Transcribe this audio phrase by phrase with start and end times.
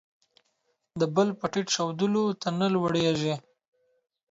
[0.99, 3.35] د بل په ټیټ ښودلو، ته نه لوړېږې.